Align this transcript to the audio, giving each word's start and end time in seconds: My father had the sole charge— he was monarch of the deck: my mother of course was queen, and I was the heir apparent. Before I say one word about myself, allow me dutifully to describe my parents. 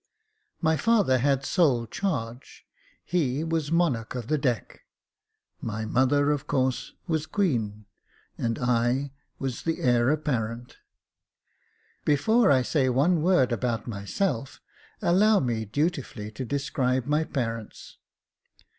My 0.63 0.77
father 0.77 1.19
had 1.19 1.43
the 1.43 1.45
sole 1.45 1.85
charge— 1.85 2.65
he 3.05 3.43
was 3.43 3.71
monarch 3.71 4.15
of 4.15 4.29
the 4.29 4.37
deck: 4.39 4.81
my 5.61 5.85
mother 5.85 6.31
of 6.31 6.47
course 6.47 6.93
was 7.05 7.27
queen, 7.27 7.85
and 8.35 8.57
I 8.57 9.11
was 9.37 9.61
the 9.61 9.79
heir 9.79 10.09
apparent. 10.09 10.77
Before 12.03 12.49
I 12.49 12.63
say 12.63 12.89
one 12.89 13.21
word 13.21 13.51
about 13.51 13.85
myself, 13.85 14.59
allow 15.03 15.39
me 15.39 15.65
dutifully 15.65 16.31
to 16.31 16.45
describe 16.45 17.05
my 17.05 17.23
parents. 17.23 17.99